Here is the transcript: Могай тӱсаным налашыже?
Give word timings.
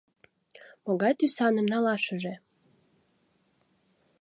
Могай 0.85 1.13
тӱсаным 1.19 1.67
налашыже? 1.73 2.33